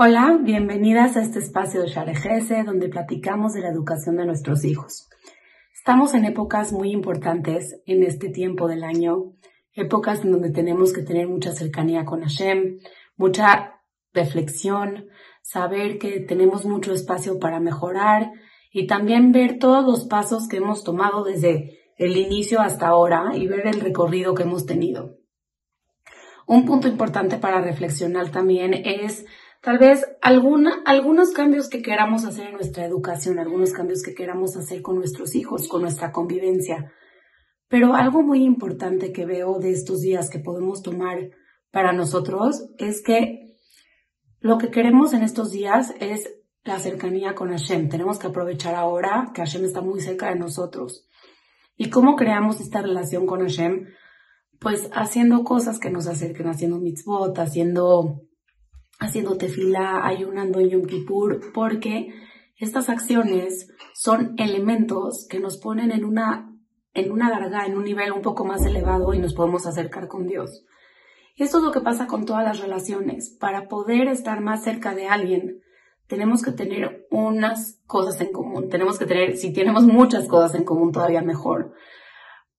[0.00, 5.08] Hola, bienvenidas a este espacio de Sharejese donde platicamos de la educación de nuestros hijos.
[5.74, 9.32] Estamos en épocas muy importantes en este tiempo del año,
[9.72, 12.78] épocas en donde tenemos que tener mucha cercanía con Hashem,
[13.16, 13.80] mucha
[14.12, 15.08] reflexión,
[15.42, 18.30] saber que tenemos mucho espacio para mejorar
[18.72, 23.48] y también ver todos los pasos que hemos tomado desde el inicio hasta ahora y
[23.48, 25.16] ver el recorrido que hemos tenido.
[26.46, 29.26] Un punto importante para reflexionar también es
[29.60, 34.82] tal vez algunos cambios que queramos hacer en nuestra educación, algunos cambios que queramos hacer
[34.82, 36.92] con nuestros hijos, con nuestra convivencia.
[37.68, 41.30] Pero algo muy importante que veo de estos días que podemos tomar
[41.70, 43.56] para nosotros es que
[44.40, 47.88] lo que queremos en estos días es la cercanía con Hashem.
[47.88, 51.06] Tenemos que aprovechar ahora que Hashem está muy cerca de nosotros.
[51.76, 53.86] ¿Y cómo creamos esta relación con Hashem?
[54.60, 58.22] Pues haciendo cosas que nos acerquen, haciendo mitzvot, haciendo
[58.98, 62.12] haciendo tefila, ayunando en Yom Kippur, porque
[62.56, 66.52] estas acciones son elementos que nos ponen en una,
[66.94, 70.26] en una larga, en un nivel un poco más elevado y nos podemos acercar con
[70.26, 70.64] Dios.
[71.36, 73.36] Y esto es lo que pasa con todas las relaciones.
[73.38, 75.60] Para poder estar más cerca de alguien,
[76.08, 78.68] tenemos que tener unas cosas en común.
[78.68, 81.74] Tenemos que tener, si tenemos muchas cosas en común, todavía mejor.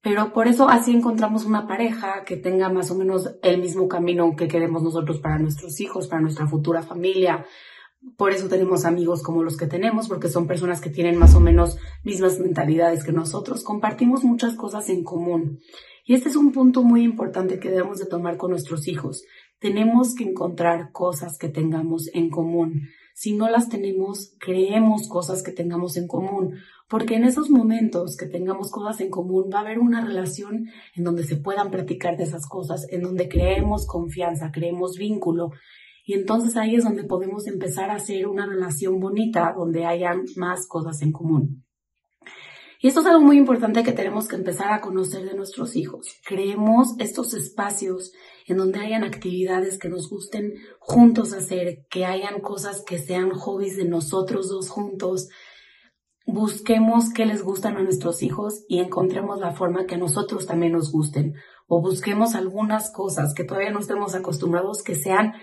[0.02, 4.34] Pero por eso así encontramos una pareja que tenga más o menos el mismo camino
[4.38, 7.46] que queremos nosotros para nuestros hijos, para nuestra futura familia.
[8.16, 11.42] Por eso tenemos amigos como los que tenemos, porque son personas que tienen más o
[11.42, 13.64] menos mismas mentalidades que nosotros.
[13.64, 15.60] Compartimos muchas cosas en común.
[16.06, 19.26] Y este es un punto muy importante que debemos de tomar con nuestros hijos.
[19.60, 22.88] Tenemos que encontrar cosas que tengamos en común.
[23.14, 26.56] Si no las tenemos, creemos cosas que tengamos en común,
[26.88, 31.04] porque en esos momentos que tengamos cosas en común va a haber una relación en
[31.04, 35.52] donde se puedan practicar de esas cosas, en donde creemos confianza, creemos vínculo,
[36.06, 40.68] y entonces ahí es donde podemos empezar a hacer una relación bonita, donde hayan más
[40.68, 41.66] cosas en común.
[42.82, 46.08] Y esto es algo muy importante que tenemos que empezar a conocer de nuestros hijos.
[46.26, 48.14] Creemos estos espacios
[48.48, 53.76] en donde hayan actividades que nos gusten juntos hacer, que hayan cosas que sean hobbies
[53.76, 55.28] de nosotros dos juntos.
[56.26, 60.72] Busquemos qué les gustan a nuestros hijos y encontremos la forma que a nosotros también
[60.72, 61.34] nos gusten.
[61.68, 65.34] O busquemos algunas cosas que todavía no estemos acostumbrados que sean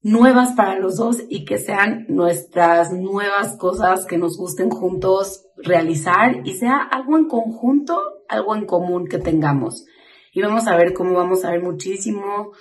[0.00, 6.42] nuevas para los dos y que sean nuestras nuevas cosas que nos gusten juntos realizar
[6.44, 9.86] y sea algo en conjunto, algo en común que tengamos.
[10.32, 12.52] Y vamos a ver cómo vamos a ver muchísimo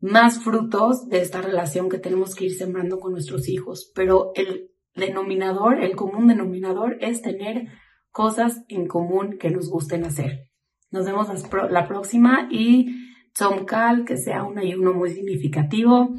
[0.00, 3.92] más frutos de esta relación que tenemos que ir sembrando con nuestros hijos.
[3.94, 7.68] Pero el denominador, el común denominador es tener
[8.10, 10.48] cosas en común que nos gusten hacer.
[10.90, 11.28] Nos vemos
[11.70, 12.94] la próxima y
[13.32, 16.10] Tzomkal, que sea un ayuno muy significativo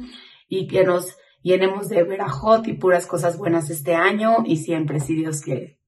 [0.48, 5.14] y que nos llenemos de verajot y puras cosas buenas este año y siempre, si
[5.14, 5.78] Dios quiere.